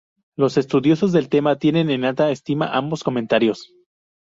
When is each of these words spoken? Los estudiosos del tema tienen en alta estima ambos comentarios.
Los 0.35 0.57
estudiosos 0.57 1.11
del 1.11 1.29
tema 1.29 1.59
tienen 1.59 1.91
en 1.91 2.05
alta 2.05 2.31
estima 2.31 2.71
ambos 2.75 3.03
comentarios. 3.03 3.71